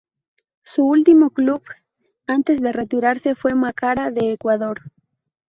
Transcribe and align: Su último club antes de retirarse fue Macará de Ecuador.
Su 0.63 0.83
último 0.87 1.29
club 1.29 1.61
antes 2.25 2.59
de 2.59 2.71
retirarse 2.71 3.35
fue 3.35 3.53
Macará 3.53 4.09
de 4.09 4.31
Ecuador. 4.31 4.81